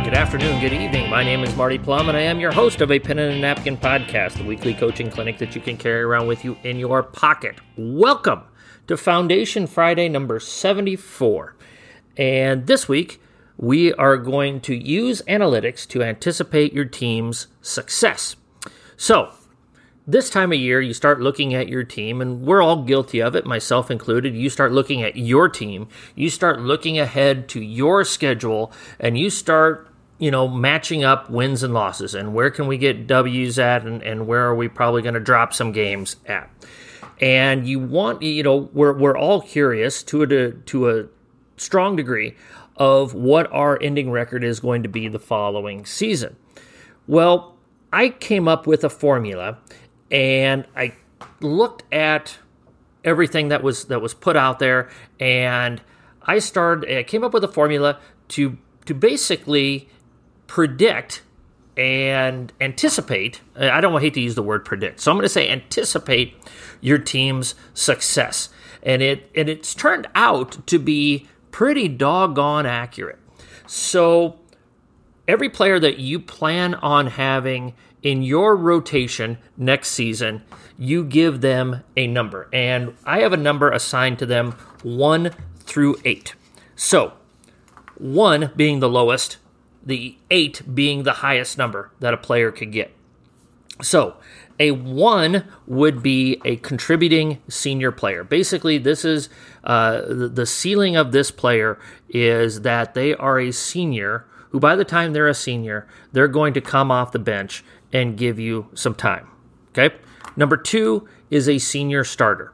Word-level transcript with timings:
good 0.00 0.14
afternoon, 0.14 0.58
good 0.58 0.72
evening. 0.72 1.10
My 1.10 1.22
name 1.22 1.44
is 1.44 1.54
Marty 1.54 1.78
Plum, 1.78 2.08
and 2.08 2.16
I 2.16 2.22
am 2.22 2.40
your 2.40 2.50
host 2.50 2.80
of 2.80 2.90
a 2.90 2.98
Pen 2.98 3.18
and 3.18 3.34
a 3.34 3.38
Napkin 3.38 3.76
podcast, 3.76 4.38
the 4.38 4.44
weekly 4.44 4.72
coaching 4.72 5.10
clinic 5.10 5.36
that 5.36 5.54
you 5.54 5.60
can 5.60 5.76
carry 5.76 6.00
around 6.00 6.26
with 6.26 6.46
you 6.46 6.56
in 6.62 6.78
your 6.78 7.02
pocket. 7.02 7.56
Welcome 7.76 8.40
to 8.86 8.96
Foundation 8.96 9.66
Friday 9.66 10.08
number 10.08 10.40
74. 10.40 11.54
And 12.16 12.66
this 12.66 12.88
week, 12.88 13.20
we 13.58 13.92
are 13.92 14.16
going 14.16 14.62
to 14.62 14.74
use 14.74 15.20
analytics 15.28 15.86
to 15.88 16.02
anticipate 16.02 16.72
your 16.72 16.86
team's 16.86 17.48
success. 17.60 18.36
So, 18.96 19.34
this 20.06 20.30
time 20.30 20.52
of 20.52 20.58
year, 20.58 20.80
you 20.80 20.92
start 20.92 21.20
looking 21.20 21.54
at 21.54 21.68
your 21.68 21.84
team, 21.84 22.20
and 22.20 22.42
we're 22.42 22.62
all 22.62 22.82
guilty 22.82 23.22
of 23.22 23.36
it, 23.36 23.46
myself 23.46 23.90
included. 23.90 24.34
You 24.34 24.50
start 24.50 24.72
looking 24.72 25.02
at 25.02 25.16
your 25.16 25.48
team, 25.48 25.88
you 26.14 26.28
start 26.28 26.60
looking 26.60 26.98
ahead 26.98 27.48
to 27.50 27.60
your 27.60 28.04
schedule, 28.04 28.72
and 28.98 29.16
you 29.16 29.30
start, 29.30 29.88
you 30.18 30.30
know, 30.30 30.48
matching 30.48 31.04
up 31.04 31.30
wins 31.30 31.62
and 31.62 31.72
losses, 31.72 32.14
and 32.14 32.34
where 32.34 32.50
can 32.50 32.66
we 32.66 32.78
get 32.78 33.06
W's 33.06 33.58
at, 33.58 33.84
and, 33.84 34.02
and 34.02 34.26
where 34.26 34.46
are 34.46 34.54
we 34.54 34.68
probably 34.68 35.02
going 35.02 35.14
to 35.14 35.20
drop 35.20 35.54
some 35.54 35.70
games 35.70 36.16
at. 36.26 36.50
And 37.20 37.68
you 37.68 37.78
want, 37.78 38.22
you 38.22 38.42
know, 38.42 38.68
we're, 38.72 38.92
we're 38.92 39.16
all 39.16 39.40
curious 39.40 40.02
to 40.04 40.22
a, 40.24 40.50
to 40.50 40.90
a 40.90 41.06
strong 41.56 41.94
degree 41.94 42.34
of 42.76 43.14
what 43.14 43.52
our 43.52 43.80
ending 43.80 44.10
record 44.10 44.42
is 44.42 44.58
going 44.58 44.82
to 44.82 44.88
be 44.88 45.06
the 45.06 45.20
following 45.20 45.84
season. 45.84 46.34
Well, 47.06 47.56
I 47.92 48.08
came 48.08 48.48
up 48.48 48.66
with 48.66 48.82
a 48.84 48.90
formula 48.90 49.58
and 50.12 50.66
I 50.76 50.92
looked 51.40 51.82
at 51.92 52.38
everything 53.04 53.48
that 53.48 53.62
was 53.62 53.86
that 53.86 54.00
was 54.00 54.14
put 54.14 54.36
out 54.36 54.58
there, 54.58 54.90
and 55.18 55.80
I 56.22 56.38
started. 56.38 56.98
I 56.98 57.02
came 57.02 57.24
up 57.24 57.34
with 57.34 57.42
a 57.42 57.48
formula 57.48 57.98
to 58.28 58.58
to 58.84 58.94
basically 58.94 59.88
predict 60.46 61.22
and 61.76 62.52
anticipate. 62.60 63.40
I 63.56 63.80
don't 63.80 63.98
hate 64.00 64.14
to 64.14 64.20
use 64.20 64.34
the 64.34 64.42
word 64.42 64.64
predict, 64.64 65.00
so 65.00 65.10
I'm 65.10 65.16
going 65.16 65.24
to 65.24 65.28
say 65.30 65.48
anticipate 65.48 66.34
your 66.80 66.98
team's 66.98 67.54
success, 67.74 68.50
and 68.82 69.02
it 69.02 69.30
and 69.34 69.48
it's 69.48 69.74
turned 69.74 70.06
out 70.14 70.64
to 70.66 70.78
be 70.78 71.26
pretty 71.50 71.88
doggone 71.88 72.66
accurate. 72.66 73.18
So 73.66 74.38
every 75.26 75.48
player 75.48 75.80
that 75.80 75.98
you 75.98 76.18
plan 76.20 76.74
on 76.74 77.06
having 77.06 77.74
in 78.02 78.22
your 78.22 78.56
rotation 78.56 79.38
next 79.56 79.90
season, 79.90 80.42
you 80.78 81.04
give 81.04 81.40
them 81.40 81.82
a 81.96 82.06
number. 82.06 82.48
And 82.52 82.94
I 83.04 83.20
have 83.20 83.32
a 83.32 83.36
number 83.36 83.70
assigned 83.70 84.18
to 84.18 84.26
them 84.26 84.52
1 84.82 85.30
through 85.60 85.96
8. 86.04 86.34
So, 86.74 87.12
1 87.96 88.52
being 88.56 88.80
the 88.80 88.88
lowest, 88.88 89.38
the 89.84 90.16
8 90.30 90.74
being 90.74 91.04
the 91.04 91.12
highest 91.14 91.56
number 91.56 91.90
that 92.00 92.14
a 92.14 92.18
player 92.18 92.50
could 92.50 92.72
get. 92.72 92.92
So, 93.80 94.16
a 94.58 94.72
1 94.72 95.44
would 95.66 96.02
be 96.02 96.40
a 96.44 96.56
contributing 96.56 97.38
senior 97.48 97.90
player. 97.90 98.24
Basically, 98.24 98.78
this 98.78 99.04
is 99.04 99.28
uh, 99.64 100.02
the 100.06 100.46
ceiling 100.46 100.96
of 100.96 101.12
this 101.12 101.30
player 101.30 101.78
is 102.08 102.62
that 102.62 102.94
they 102.94 103.14
are 103.14 103.38
a 103.38 103.52
senior 103.52 104.26
who, 104.52 104.60
by 104.60 104.76
the 104.76 104.84
time 104.84 105.12
they're 105.12 105.28
a 105.28 105.34
senior, 105.34 105.88
they're 106.12 106.28
going 106.28 106.54
to 106.54 106.60
come 106.60 106.90
off 106.90 107.12
the 107.12 107.18
bench 107.18 107.64
and 107.92 108.16
give 108.16 108.38
you 108.38 108.68
some 108.74 108.94
time. 108.94 109.28
Okay. 109.70 109.94
Number 110.36 110.56
two 110.56 111.08
is 111.30 111.48
a 111.48 111.58
senior 111.58 112.04
starter, 112.04 112.52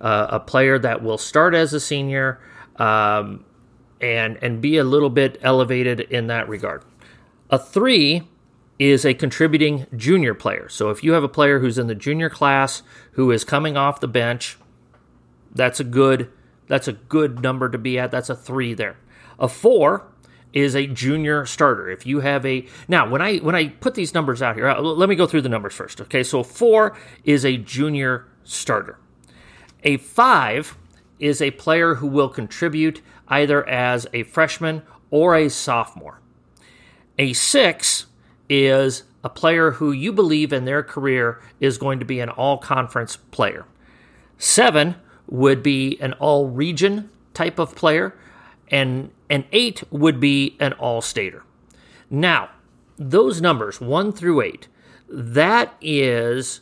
uh, 0.00 0.26
a 0.30 0.40
player 0.40 0.78
that 0.78 1.02
will 1.02 1.18
start 1.18 1.54
as 1.54 1.72
a 1.72 1.80
senior 1.80 2.40
um, 2.76 3.44
and 4.00 4.38
and 4.42 4.60
be 4.60 4.78
a 4.78 4.84
little 4.84 5.10
bit 5.10 5.38
elevated 5.42 6.00
in 6.00 6.26
that 6.28 6.48
regard. 6.48 6.82
A 7.50 7.58
three 7.58 8.22
is 8.78 9.04
a 9.04 9.14
contributing 9.14 9.86
junior 9.96 10.34
player. 10.34 10.68
So 10.68 10.90
if 10.90 11.04
you 11.04 11.12
have 11.12 11.22
a 11.22 11.28
player 11.28 11.60
who's 11.60 11.78
in 11.78 11.86
the 11.86 11.94
junior 11.94 12.28
class 12.28 12.82
who 13.12 13.30
is 13.30 13.44
coming 13.44 13.76
off 13.76 14.00
the 14.00 14.08
bench, 14.08 14.56
that's 15.54 15.78
a 15.78 15.84
good 15.84 16.30
that's 16.66 16.88
a 16.88 16.92
good 16.92 17.42
number 17.42 17.68
to 17.68 17.78
be 17.78 17.98
at. 17.98 18.10
That's 18.10 18.30
a 18.30 18.34
three 18.34 18.72
there. 18.72 18.96
A 19.38 19.48
four 19.48 20.06
is 20.54 20.76
a 20.76 20.86
junior 20.86 21.44
starter. 21.44 21.90
If 21.90 22.06
you 22.06 22.20
have 22.20 22.46
a 22.46 22.64
now, 22.88 23.10
when 23.10 23.20
I 23.20 23.38
when 23.38 23.54
I 23.54 23.68
put 23.68 23.94
these 23.94 24.14
numbers 24.14 24.40
out 24.40 24.54
here, 24.54 24.68
uh, 24.68 24.80
let 24.80 25.08
me 25.08 25.16
go 25.16 25.26
through 25.26 25.42
the 25.42 25.48
numbers 25.50 25.74
first. 25.74 26.00
Okay, 26.00 26.22
so 26.22 26.42
four 26.42 26.96
is 27.24 27.44
a 27.44 27.58
junior 27.58 28.26
starter. 28.44 28.98
A 29.82 29.98
five 29.98 30.78
is 31.18 31.42
a 31.42 31.50
player 31.50 31.96
who 31.96 32.06
will 32.06 32.28
contribute 32.28 33.02
either 33.28 33.68
as 33.68 34.06
a 34.12 34.22
freshman 34.22 34.82
or 35.10 35.34
a 35.34 35.50
sophomore. 35.50 36.20
A 37.18 37.32
six 37.32 38.06
is 38.48 39.02
a 39.24 39.28
player 39.28 39.72
who 39.72 39.90
you 39.90 40.12
believe 40.12 40.52
in 40.52 40.64
their 40.64 40.82
career 40.82 41.40
is 41.58 41.78
going 41.78 41.98
to 41.98 42.04
be 42.04 42.20
an 42.20 42.28
all 42.28 42.58
conference 42.58 43.16
player. 43.16 43.66
Seven 44.38 44.96
would 45.26 45.62
be 45.62 45.98
an 46.00 46.12
all 46.14 46.48
region 46.48 47.10
type 47.32 47.58
of 47.58 47.74
player 47.74 48.14
and 48.68 49.10
an 49.30 49.44
eight 49.52 49.82
would 49.90 50.20
be 50.20 50.56
an 50.60 50.72
all 50.74 51.00
stater. 51.00 51.42
Now, 52.10 52.50
those 52.96 53.40
numbers, 53.40 53.80
one 53.80 54.12
through 54.12 54.42
eight, 54.42 54.68
that 55.08 55.74
is 55.80 56.60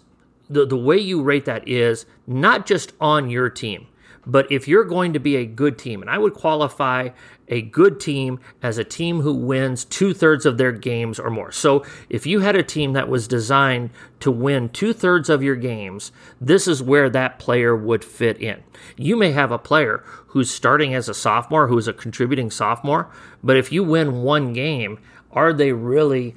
the, 0.49 0.67
the 0.67 0.77
way 0.77 0.99
you 0.99 1.22
rate 1.22 1.45
that 1.45 1.67
is 1.67 2.06
not 2.27 2.67
just 2.67 2.93
on 3.01 3.31
your 3.31 3.49
team, 3.49 3.87
but 4.27 4.50
if 4.50 4.69
you're 4.69 4.84
going 4.84 5.12
to 5.12 5.21
be 5.21 5.37
a 5.37 5.47
good 5.47 5.78
team, 5.78 6.00
and 6.00 6.10
I 6.10 6.19
would 6.19 6.34
qualify 6.34 7.10
a 7.49 7.62
good 7.62 8.00
team 8.00 8.41
as 8.62 8.78
a 8.78 8.84
team 8.84 9.21
who 9.21 9.34
wins 9.34 9.84
two 9.84 10.15
thirds 10.15 10.47
of 10.47 10.59
their 10.59 10.72
games 10.72 11.19
or 11.19 11.28
more. 11.28 11.53
So 11.53 11.84
if 12.09 12.25
you 12.27 12.41
had 12.41 12.56
a 12.56 12.62
team 12.62 12.93
that 12.94 13.09
was 13.09 13.28
designed 13.28 13.91
to 14.21 14.31
win 14.31 14.69
two 14.69 14.93
thirds 14.93 15.28
of 15.28 15.43
your 15.43 15.56
games, 15.56 16.12
this 16.41 16.66
is 16.66 16.83
where 16.83 17.10
that 17.10 17.38
player 17.38 17.77
would 17.77 18.05
fit 18.05 18.41
in. 18.41 18.62
You 18.97 19.16
may 19.16 19.33
have 19.33 19.50
a 19.50 19.59
player 19.59 20.05
who's 20.28 20.50
starting 20.50 20.94
as 20.94 21.09
a 21.09 21.15
sophomore, 21.15 21.69
who's 21.69 21.89
a 21.89 21.93
contributing 21.93 22.50
sophomore, 22.50 23.10
but 23.43 23.56
if 23.56 23.72
you 23.72 23.84
win 23.84 24.22
one 24.22 24.53
game, 24.53 24.99
are 25.33 25.53
they 25.53 25.72
really 25.72 26.34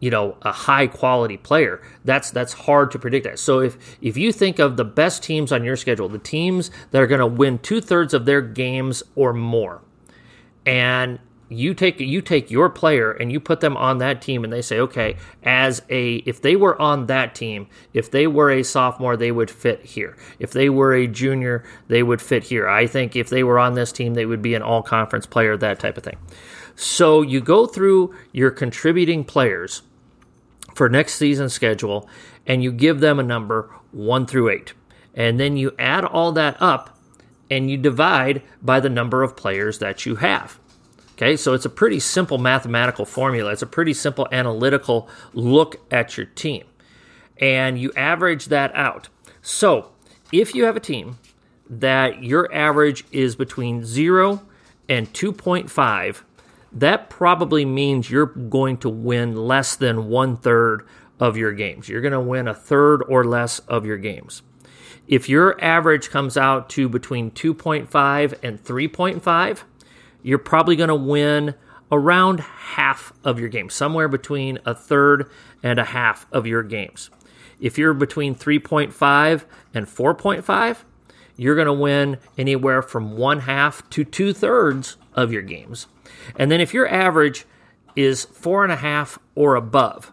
you 0.00 0.10
know 0.10 0.36
a 0.42 0.52
high 0.52 0.86
quality 0.86 1.36
player 1.36 1.80
that's 2.04 2.30
that's 2.30 2.52
hard 2.52 2.90
to 2.90 2.98
predict 2.98 3.24
that. 3.24 3.38
So 3.38 3.60
if 3.60 3.76
if 4.00 4.16
you 4.16 4.32
think 4.32 4.58
of 4.58 4.76
the 4.76 4.84
best 4.84 5.22
teams 5.22 5.52
on 5.52 5.64
your 5.64 5.76
schedule 5.76 6.08
the 6.08 6.18
teams 6.18 6.70
that 6.90 7.02
are 7.02 7.06
going 7.06 7.20
to 7.20 7.26
win 7.26 7.58
two-thirds 7.58 8.14
of 8.14 8.26
their 8.26 8.42
games 8.42 9.02
or 9.14 9.32
more 9.32 9.82
and 10.64 11.18
you 11.48 11.74
take 11.74 12.00
you 12.00 12.20
take 12.20 12.50
your 12.50 12.68
player 12.68 13.12
and 13.12 13.30
you 13.30 13.38
put 13.38 13.60
them 13.60 13.76
on 13.76 13.98
that 13.98 14.20
team 14.20 14.42
and 14.42 14.52
they 14.52 14.62
say 14.62 14.80
okay 14.80 15.16
as 15.44 15.80
a 15.88 16.16
if 16.16 16.42
they 16.42 16.56
were 16.56 16.80
on 16.80 17.06
that 17.06 17.34
team 17.34 17.68
if 17.92 18.10
they 18.10 18.26
were 18.26 18.50
a 18.50 18.62
sophomore 18.64 19.16
they 19.16 19.30
would 19.30 19.50
fit 19.50 19.84
here. 19.84 20.16
If 20.38 20.50
they 20.50 20.68
were 20.68 20.92
a 20.92 21.06
junior 21.06 21.64
they 21.86 22.02
would 22.02 22.20
fit 22.20 22.44
here. 22.44 22.68
I 22.68 22.86
think 22.86 23.14
if 23.14 23.28
they 23.28 23.44
were 23.44 23.58
on 23.58 23.74
this 23.74 23.92
team 23.92 24.14
they 24.14 24.26
would 24.26 24.42
be 24.42 24.54
an 24.54 24.62
all 24.62 24.82
conference 24.82 25.26
player 25.26 25.56
that 25.56 25.78
type 25.78 25.96
of 25.96 26.02
thing 26.02 26.18
so 26.76 27.22
you 27.22 27.40
go 27.40 27.66
through 27.66 28.14
your 28.32 28.50
contributing 28.50 29.24
players 29.24 29.82
for 30.74 30.88
next 30.88 31.14
season's 31.14 31.54
schedule 31.54 32.08
and 32.46 32.62
you 32.62 32.70
give 32.70 33.00
them 33.00 33.18
a 33.18 33.24
number 33.24 33.70
1 33.92 34.26
through 34.26 34.50
8. 34.50 34.74
And 35.14 35.40
then 35.40 35.56
you 35.56 35.72
add 35.78 36.04
all 36.04 36.32
that 36.32 36.60
up 36.60 36.98
and 37.50 37.70
you 37.70 37.78
divide 37.78 38.42
by 38.60 38.78
the 38.80 38.90
number 38.90 39.22
of 39.22 39.36
players 39.36 39.78
that 39.78 40.04
you 40.04 40.16
have. 40.16 40.60
Okay, 41.12 41.34
so 41.36 41.54
it's 41.54 41.64
a 41.64 41.70
pretty 41.70 41.98
simple 41.98 42.36
mathematical 42.36 43.06
formula. 43.06 43.52
It's 43.52 43.62
a 43.62 43.66
pretty 43.66 43.94
simple 43.94 44.28
analytical 44.30 45.08
look 45.32 45.76
at 45.90 46.18
your 46.18 46.26
team. 46.26 46.64
And 47.38 47.80
you 47.80 47.90
average 47.96 48.46
that 48.46 48.74
out. 48.74 49.08
So 49.40 49.92
if 50.30 50.54
you 50.54 50.64
have 50.64 50.76
a 50.76 50.80
team 50.80 51.18
that 51.70 52.22
your 52.22 52.52
average 52.52 53.04
is 53.12 53.34
between 53.34 53.82
0 53.82 54.42
and 54.90 55.10
2.5, 55.14 56.22
that 56.76 57.08
probably 57.08 57.64
means 57.64 58.10
you're 58.10 58.26
going 58.26 58.76
to 58.78 58.88
win 58.88 59.34
less 59.34 59.76
than 59.76 60.08
one 60.08 60.36
third 60.36 60.86
of 61.18 61.36
your 61.36 61.52
games. 61.52 61.88
You're 61.88 62.02
going 62.02 62.12
to 62.12 62.20
win 62.20 62.46
a 62.46 62.54
third 62.54 63.02
or 63.08 63.24
less 63.24 63.60
of 63.60 63.86
your 63.86 63.96
games. 63.96 64.42
If 65.08 65.28
your 65.28 65.62
average 65.64 66.10
comes 66.10 66.36
out 66.36 66.68
to 66.70 66.88
between 66.88 67.30
2.5 67.30 68.34
and 68.42 68.62
3.5, 68.62 69.62
you're 70.22 70.38
probably 70.38 70.76
going 70.76 70.88
to 70.88 70.94
win 70.94 71.54
around 71.90 72.40
half 72.40 73.12
of 73.24 73.40
your 73.40 73.48
games, 73.48 73.72
somewhere 73.72 74.08
between 74.08 74.58
a 74.66 74.74
third 74.74 75.30
and 75.62 75.78
a 75.78 75.84
half 75.84 76.26
of 76.30 76.46
your 76.46 76.62
games. 76.62 77.08
If 77.58 77.78
you're 77.78 77.94
between 77.94 78.34
3.5 78.34 79.44
and 79.72 79.86
4.5, 79.86 80.78
you're 81.36 81.54
going 81.54 81.66
to 81.66 81.72
win 81.72 82.18
anywhere 82.38 82.82
from 82.82 83.16
one 83.16 83.40
half 83.40 83.88
to 83.90 84.04
two 84.04 84.32
thirds 84.32 84.96
of 85.14 85.32
your 85.32 85.42
games. 85.42 85.86
And 86.36 86.50
then 86.50 86.60
if 86.60 86.74
your 86.74 86.88
average 86.88 87.44
is 87.94 88.24
four 88.24 88.62
and 88.62 88.72
a 88.72 88.76
half 88.76 89.18
or 89.34 89.54
above, 89.54 90.12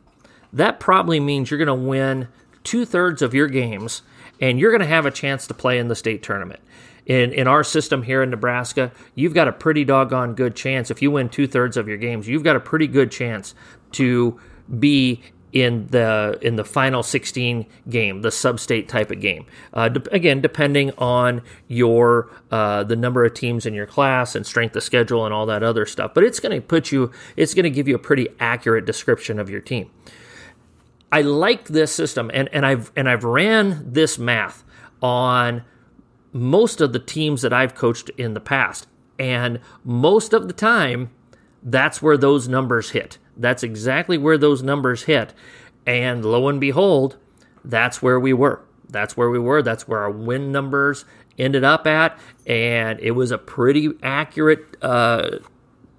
that 0.51 0.79
probably 0.79 1.19
means 1.19 1.49
you're 1.49 1.57
going 1.57 1.67
to 1.67 1.87
win 1.89 2.27
two 2.63 2.85
thirds 2.85 3.21
of 3.21 3.33
your 3.33 3.47
games 3.47 4.01
and 4.39 4.59
you're 4.59 4.71
going 4.71 4.81
to 4.81 4.87
have 4.87 5.05
a 5.05 5.11
chance 5.11 5.47
to 5.47 5.53
play 5.53 5.79
in 5.79 5.87
the 5.87 5.95
state 5.95 6.23
tournament. 6.23 6.59
in, 7.05 7.33
in 7.33 7.47
our 7.47 7.63
system 7.63 8.03
here 8.03 8.23
in 8.23 8.29
Nebraska, 8.29 8.91
you've 9.15 9.33
got 9.33 9.47
a 9.47 9.51
pretty 9.51 9.83
doggone 9.83 10.35
good 10.35 10.55
chance. 10.55 10.89
If 10.89 11.01
you 11.01 11.11
win 11.11 11.29
two 11.29 11.47
thirds 11.47 11.77
of 11.77 11.87
your 11.87 11.97
games, 11.97 12.27
you've 12.27 12.43
got 12.43 12.55
a 12.55 12.61
pretty 12.61 12.87
good 12.87 13.11
chance 13.11 13.55
to 13.93 14.39
be 14.79 15.21
in 15.53 15.85
the 15.87 16.37
in 16.41 16.55
the 16.55 16.65
final 16.65 17.03
16 17.03 17.65
game, 17.87 18.21
the 18.21 18.31
sub-state 18.31 18.89
type 18.89 19.11
of 19.11 19.21
game. 19.21 19.45
Uh, 19.71 19.87
de- 19.87 20.13
again, 20.13 20.41
depending 20.41 20.91
on 20.97 21.41
your 21.67 22.29
uh, 22.51 22.83
the 22.83 22.95
number 22.95 23.23
of 23.23 23.33
teams 23.35 23.65
in 23.65 23.73
your 23.73 23.85
class 23.85 24.35
and 24.35 24.45
strength 24.45 24.75
of 24.75 24.83
schedule 24.83 25.25
and 25.25 25.33
all 25.33 25.45
that 25.45 25.61
other 25.61 25.85
stuff. 25.85 26.13
But 26.13 26.23
it's 26.23 26.39
going 26.39 26.59
to 26.59 26.61
put 26.61 26.91
you, 26.91 27.11
it's 27.37 27.53
going 27.53 27.63
to 27.63 27.69
give 27.69 27.87
you 27.87 27.95
a 27.95 27.99
pretty 27.99 28.27
accurate 28.39 28.85
description 28.85 29.39
of 29.39 29.49
your 29.49 29.61
team. 29.61 29.91
I 31.11 31.21
like 31.21 31.65
this 31.65 31.93
system, 31.93 32.31
and, 32.33 32.49
and 32.51 32.65
I've 32.65 32.91
and 32.95 33.07
I've 33.07 33.23
ran 33.23 33.93
this 33.93 34.17
math 34.17 34.63
on 35.03 35.63
most 36.31 36.81
of 36.81 36.93
the 36.93 36.99
teams 36.99 37.43
that 37.43 37.53
I've 37.53 37.75
coached 37.75 38.09
in 38.17 38.33
the 38.33 38.39
past, 38.39 38.87
and 39.19 39.59
most 39.83 40.33
of 40.33 40.47
the 40.47 40.53
time, 40.53 41.11
that's 41.61 42.01
where 42.01 42.17
those 42.17 42.47
numbers 42.47 42.89
hit. 42.89 43.19
That's 43.37 43.63
exactly 43.63 44.17
where 44.17 44.37
those 44.37 44.63
numbers 44.63 45.03
hit. 45.03 45.33
And 45.85 46.23
lo 46.23 46.47
and 46.47 46.59
behold, 46.59 47.17
that's 47.63 48.01
where 48.01 48.19
we 48.19 48.33
were. 48.33 48.61
That's 48.89 49.17
where 49.17 49.29
we 49.29 49.39
were. 49.39 49.61
That's 49.61 49.87
where 49.87 49.99
our 49.99 50.11
win 50.11 50.51
numbers 50.51 51.05
ended 51.37 51.63
up 51.63 51.87
at. 51.87 52.17
And 52.45 52.99
it 52.99 53.11
was 53.11 53.31
a 53.31 53.37
pretty 53.37 53.91
accurate 54.03 54.77
uh, 54.81 55.39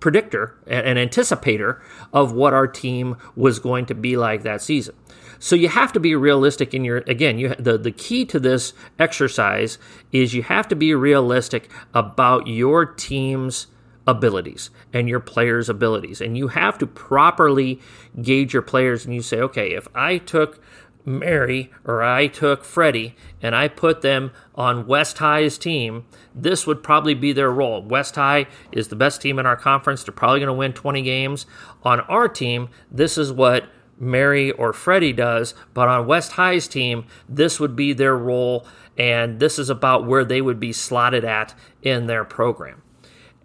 predictor 0.01 0.55
and 0.67 0.99
anticipator 0.99 1.81
of 2.13 2.33
what 2.33 2.53
our 2.53 2.67
team 2.67 3.17
was 3.35 3.59
going 3.59 3.87
to 3.87 3.95
be 3.95 4.17
like 4.17 4.43
that 4.43 4.63
season. 4.63 4.95
So 5.39 5.57
you 5.57 5.69
have 5.69 5.93
to 5.93 6.01
be 6.01 6.15
realistic 6.15 6.73
in 6.73 6.85
your 6.85 6.99
again, 6.99 7.39
you 7.39 7.55
the 7.59 7.77
the 7.77 7.91
key 7.91 8.25
to 8.27 8.39
this 8.39 8.73
exercise 8.99 9.79
is 10.13 10.35
you 10.35 10.43
have 10.43 10.69
to 10.69 10.77
be 10.77 10.95
realistic 10.95 11.71
about 11.93 12.47
your 12.47 12.87
team's 12.87 13.67
abilities 14.07 14.71
and 14.93 15.09
your 15.09 15.21
players' 15.21 15.69
abilities. 15.69 16.21
And 16.21 16.37
you 16.37 16.49
have 16.49 16.79
to 16.79 16.87
properly 16.87 17.81
gauge 18.21 18.53
your 18.53 18.63
players 18.63 19.05
and 19.05 19.15
you 19.15 19.23
say, 19.23 19.41
okay, 19.41 19.75
if 19.75 19.89
I 19.95 20.19
took 20.19 20.61
Mary 21.07 21.71
or 21.85 22.03
I 22.03 22.27
took 22.27 22.65
Freddie 22.65 23.15
and 23.43 23.55
I 23.55 23.69
put 23.69 24.03
them 24.03 24.33
on 24.55 24.87
West 24.87 25.19
High's 25.19 25.59
team, 25.59 26.07
this 26.35 26.67
would 26.67 26.83
probably 26.83 27.15
be 27.15 27.33
their 27.33 27.51
role. 27.51 27.83
West 27.83 28.15
High 28.15 28.47
is 28.73 28.89
the 28.89 28.97
best 28.97 29.21
team 29.21 29.39
in 29.39 29.47
our 29.47 29.57
conference. 29.57 30.05
They're 30.05 30.15
probably 30.15 30.41
going 30.41 30.49
to 30.49 30.55
win 30.55 30.73
20 30.73 31.03
games. 31.03 31.47
On 31.83 32.01
our 32.01 32.29
team, 32.29 32.69
this 32.91 33.19
is 33.19 33.33
what 33.33 33.69
Mary 33.99 34.51
or 34.53 34.73
Freddie 34.73 35.13
does, 35.13 35.55
but 35.73 35.89
on 35.89 36.07
West 36.07 36.33
High's 36.33 36.67
team, 36.67 37.07
this 37.29 37.61
would 37.61 37.77
be 37.77 37.93
their 37.93 38.17
role, 38.17 38.67
and 38.99 39.39
this 39.39 39.59
is 39.59 39.71
about 39.71 40.07
where 40.07 40.25
they 40.25 40.41
would 40.41 40.59
be 40.59 40.73
slotted 40.73 41.25
at 41.25 41.55
in 41.83 42.07
their 42.07 42.25
program. 42.25 42.83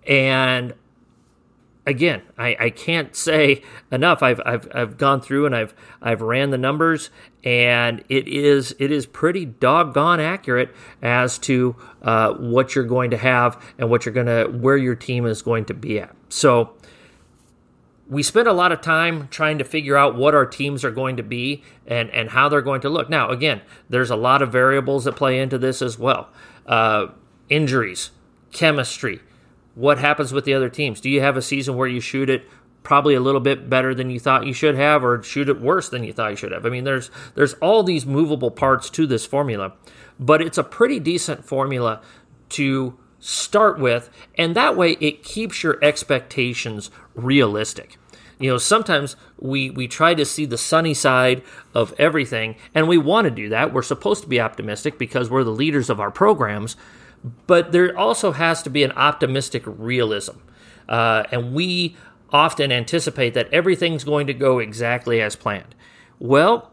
And 0.09 0.73
again, 1.85 2.23
I, 2.37 2.57
I 2.59 2.69
can't 2.71 3.15
say 3.15 3.61
enough. 3.91 4.21
I've, 4.23 4.41
I've, 4.45 4.67
I've 4.73 4.97
gone 4.97 5.21
through 5.21 5.45
and 5.45 5.55
I've, 5.55 5.73
I've 6.01 6.21
ran 6.21 6.49
the 6.49 6.57
numbers, 6.57 7.11
and 7.43 8.03
it 8.09 8.27
is, 8.27 8.75
it 8.79 8.91
is 8.91 9.05
pretty 9.05 9.45
doggone 9.45 10.19
accurate 10.19 10.73
as 11.01 11.37
to 11.39 11.75
uh, 12.01 12.33
what 12.33 12.75
you're 12.75 12.83
going 12.85 13.11
to 13.11 13.17
have 13.17 13.63
and 13.77 13.89
what 13.89 14.05
you're 14.05 14.13
going 14.13 14.25
to, 14.25 14.45
where 14.57 14.77
your 14.77 14.95
team 14.95 15.25
is 15.25 15.41
going 15.41 15.65
to 15.65 15.73
be 15.73 15.99
at. 15.99 16.13
So, 16.29 16.73
we 18.07 18.23
spent 18.23 18.47
a 18.47 18.53
lot 18.53 18.71
of 18.71 18.81
time 18.81 19.27
trying 19.27 19.59
to 19.59 19.63
figure 19.63 19.95
out 19.95 20.15
what 20.15 20.33
our 20.33 20.47
teams 20.47 20.83
are 20.83 20.89
going 20.89 21.17
to 21.17 21.21
be 21.21 21.63
and, 21.85 22.09
and 22.09 22.31
how 22.31 22.49
they're 22.49 22.63
going 22.63 22.81
to 22.81 22.89
look. 22.89 23.07
Now, 23.07 23.29
again, 23.29 23.61
there's 23.87 24.09
a 24.09 24.15
lot 24.15 24.41
of 24.41 24.51
variables 24.51 25.03
that 25.03 25.15
play 25.15 25.39
into 25.39 25.59
this 25.59 25.79
as 25.83 25.99
well 25.99 26.29
uh, 26.65 27.09
injuries, 27.49 28.09
chemistry, 28.51 29.21
what 29.79 29.97
happens 29.97 30.33
with 30.33 30.43
the 30.43 30.53
other 30.53 30.69
teams? 30.69 30.99
Do 30.99 31.09
you 31.09 31.21
have 31.21 31.37
a 31.37 31.41
season 31.41 31.77
where 31.77 31.87
you 31.87 32.01
shoot 32.01 32.29
it 32.29 32.43
probably 32.83 33.15
a 33.15 33.21
little 33.21 33.39
bit 33.39 33.69
better 33.69 33.95
than 33.95 34.09
you 34.09 34.19
thought 34.19 34.45
you 34.45 34.53
should 34.53 34.75
have 34.75 35.05
or 35.05 35.23
shoot 35.23 35.47
it 35.47 35.61
worse 35.61 35.87
than 35.87 36.03
you 36.03 36.11
thought 36.11 36.31
you 36.31 36.35
should 36.35 36.51
have? 36.51 36.65
I 36.65 36.69
mean, 36.69 36.83
there's 36.83 37.09
there's 37.35 37.53
all 37.55 37.81
these 37.81 38.05
movable 38.05 38.51
parts 38.51 38.89
to 38.91 39.07
this 39.07 39.25
formula, 39.25 39.73
but 40.19 40.41
it's 40.41 40.57
a 40.57 40.63
pretty 40.63 40.99
decent 40.99 41.45
formula 41.45 42.01
to 42.49 42.99
start 43.19 43.79
with, 43.79 44.09
and 44.37 44.53
that 44.53 44.75
way 44.75 44.97
it 44.99 45.23
keeps 45.23 45.63
your 45.63 45.79
expectations 45.81 46.91
realistic. 47.15 47.97
You 48.37 48.49
know, 48.49 48.57
sometimes 48.57 49.15
we 49.37 49.69
we 49.69 49.87
try 49.87 50.13
to 50.13 50.25
see 50.25 50.45
the 50.45 50.57
sunny 50.57 50.93
side 50.93 51.41
of 51.73 51.93
everything, 51.97 52.55
and 52.75 52.89
we 52.89 52.97
want 52.97 53.25
to 53.25 53.31
do 53.31 53.47
that. 53.49 53.73
We're 53.73 53.81
supposed 53.81 54.23
to 54.23 54.29
be 54.29 54.41
optimistic 54.41 54.97
because 54.97 55.29
we're 55.29 55.45
the 55.45 55.51
leaders 55.51 55.89
of 55.89 56.01
our 56.01 56.11
programs, 56.11 56.75
but 57.47 57.71
there 57.71 57.97
also 57.97 58.31
has 58.31 58.61
to 58.63 58.69
be 58.69 58.83
an 58.83 58.91
optimistic 58.93 59.63
realism. 59.65 60.37
Uh, 60.87 61.23
and 61.31 61.53
we 61.53 61.95
often 62.31 62.71
anticipate 62.71 63.33
that 63.33 63.51
everything's 63.53 64.03
going 64.03 64.27
to 64.27 64.33
go 64.33 64.59
exactly 64.59 65.21
as 65.21 65.35
planned. 65.35 65.75
Well, 66.19 66.71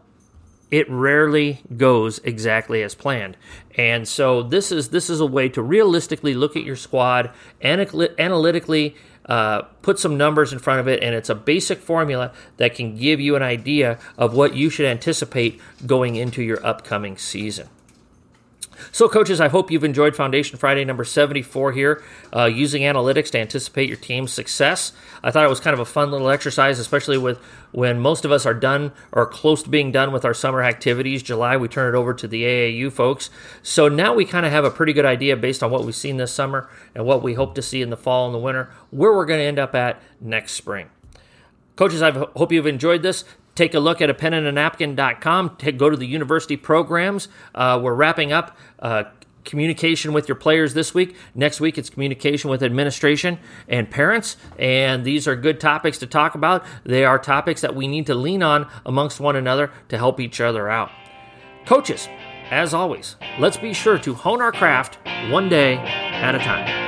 it 0.69 0.89
rarely 0.89 1.61
goes 1.75 2.19
exactly 2.19 2.83
as 2.83 2.93
planned. 2.93 3.37
And 3.77 4.07
so 4.07 4.43
this 4.43 4.71
is 4.71 4.89
this 4.89 5.09
is 5.09 5.19
a 5.19 5.25
way 5.25 5.49
to 5.49 5.61
realistically 5.61 6.33
look 6.33 6.55
at 6.55 6.63
your 6.63 6.75
squad, 6.75 7.31
analytically 7.61 8.95
uh, 9.27 9.61
put 9.81 9.99
some 9.99 10.17
numbers 10.17 10.53
in 10.53 10.59
front 10.59 10.79
of 10.79 10.87
it, 10.87 11.03
and 11.03 11.15
it's 11.15 11.29
a 11.29 11.35
basic 11.35 11.79
formula 11.79 12.33
that 12.57 12.75
can 12.75 12.95
give 12.95 13.19
you 13.19 13.35
an 13.35 13.43
idea 13.43 13.99
of 14.17 14.33
what 14.33 14.55
you 14.55 14.69
should 14.69 14.85
anticipate 14.85 15.59
going 15.85 16.15
into 16.15 16.41
your 16.41 16.65
upcoming 16.65 17.17
season. 17.17 17.69
So, 18.91 19.09
coaches, 19.09 19.41
I 19.41 19.49
hope 19.49 19.71
you've 19.71 19.83
enjoyed 19.83 20.15
Foundation 20.15 20.57
Friday 20.57 20.85
number 20.85 21.03
74 21.03 21.71
here, 21.73 22.03
uh, 22.35 22.45
using 22.45 22.83
analytics 22.83 23.29
to 23.31 23.39
anticipate 23.39 23.87
your 23.87 23.97
team's 23.97 24.31
success. 24.31 24.93
I 25.23 25.31
thought 25.31 25.45
it 25.45 25.49
was 25.49 25.59
kind 25.59 25.73
of 25.73 25.79
a 25.79 25.85
fun 25.85 26.11
little 26.11 26.29
exercise, 26.29 26.79
especially 26.79 27.17
with 27.17 27.39
when 27.71 27.99
most 27.99 28.25
of 28.25 28.31
us 28.31 28.45
are 28.45 28.53
done 28.53 28.91
or 29.11 29.25
close 29.25 29.63
to 29.63 29.69
being 29.69 29.91
done 29.91 30.11
with 30.11 30.25
our 30.25 30.33
summer 30.33 30.63
activities. 30.63 31.21
July, 31.23 31.57
we 31.57 31.67
turn 31.67 31.93
it 31.93 31.97
over 31.97 32.13
to 32.13 32.27
the 32.27 32.43
AAU 32.43 32.91
folks. 32.91 33.29
So 33.61 33.87
now 33.87 34.13
we 34.13 34.25
kind 34.25 34.45
of 34.45 34.51
have 34.51 34.65
a 34.65 34.71
pretty 34.71 34.93
good 34.93 35.05
idea 35.05 35.35
based 35.35 35.61
on 35.61 35.71
what 35.71 35.83
we've 35.83 35.95
seen 35.95 36.17
this 36.17 36.33
summer 36.33 36.69
and 36.95 37.05
what 37.05 37.21
we 37.21 37.33
hope 37.33 37.55
to 37.55 37.61
see 37.61 37.81
in 37.81 37.89
the 37.89 37.97
fall 37.97 38.25
and 38.25 38.33
the 38.33 38.39
winter, 38.39 38.69
where 38.91 39.13
we're 39.13 39.25
going 39.25 39.39
to 39.39 39.45
end 39.45 39.59
up 39.59 39.75
at 39.75 40.01
next 40.21 40.53
spring. 40.53 40.89
Coaches, 41.75 42.01
I 42.01 42.11
hope 42.11 42.51
you've 42.51 42.65
enjoyed 42.65 43.03
this 43.03 43.23
take 43.57 43.73
a 43.73 43.79
look 43.79 44.01
at 44.01 44.09
a 44.09 44.13
pen 44.13 44.33
and 44.33 44.47
a 44.47 44.51
napkin.com. 44.51 45.57
go 45.77 45.89
to 45.89 45.97
the 45.97 46.05
university 46.05 46.55
programs. 46.55 47.27
Uh, 47.53 47.79
we're 47.81 47.95
wrapping 47.95 48.31
up 48.31 48.55
uh, 48.79 49.03
communication 49.43 50.13
with 50.13 50.27
your 50.27 50.35
players 50.35 50.73
this 50.73 50.93
week. 50.93 51.15
Next 51.33 51.59
week, 51.59 51.77
it's 51.77 51.89
communication 51.89 52.49
with 52.49 52.61
administration 52.61 53.39
and 53.67 53.89
parents. 53.89 54.37
And 54.59 55.03
these 55.03 55.27
are 55.27 55.35
good 55.35 55.59
topics 55.59 55.97
to 55.99 56.07
talk 56.07 56.35
about. 56.35 56.63
They 56.83 57.03
are 57.03 57.17
topics 57.17 57.61
that 57.61 57.75
we 57.75 57.87
need 57.87 58.05
to 58.07 58.15
lean 58.15 58.43
on 58.43 58.69
amongst 58.85 59.19
one 59.19 59.35
another 59.35 59.71
to 59.89 59.97
help 59.97 60.19
each 60.19 60.39
other 60.39 60.69
out. 60.69 60.91
Coaches, 61.65 62.07
as 62.49 62.73
always, 62.73 63.15
let's 63.39 63.57
be 63.57 63.73
sure 63.73 63.97
to 63.97 64.13
hone 64.13 64.41
our 64.41 64.51
craft 64.51 64.99
one 65.29 65.49
day 65.49 65.77
at 65.77 66.35
a 66.35 66.39
time. 66.39 66.86